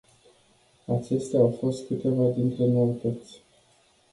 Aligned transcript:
Acestea 0.99 1.39
au 1.39 1.57
fost 1.59 1.87
câteva 1.87 2.27
dintre 2.29 2.65
noutăți. 2.65 3.41